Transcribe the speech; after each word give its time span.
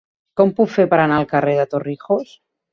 Com 0.39 0.49
ho 0.53 0.55
puc 0.59 0.71
fer 0.77 0.85
per 0.95 0.99
anar 1.03 1.21
al 1.21 1.29
carrer 1.35 1.55
de 1.61 1.69
Torrijos? 1.77 2.37